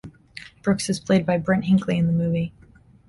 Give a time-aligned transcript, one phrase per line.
[0.63, 2.51] Brooks is played by Brent Hinkley in the movie.